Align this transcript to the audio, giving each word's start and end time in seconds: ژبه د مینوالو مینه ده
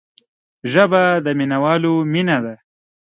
ژبه 0.71 1.03
د 1.25 1.27
مینوالو 1.39 1.93
مینه 2.11 2.37
ده 2.45 2.55